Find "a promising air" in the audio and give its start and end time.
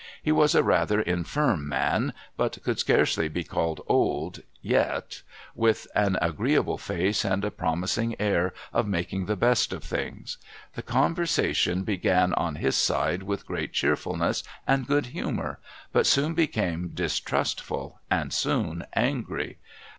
7.45-8.51